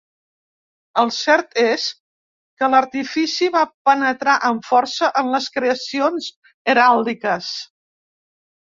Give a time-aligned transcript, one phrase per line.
[1.01, 1.85] El cert és
[2.61, 6.35] que l'artifici va penetrar amb força en les creacions
[6.75, 7.57] heràldiques.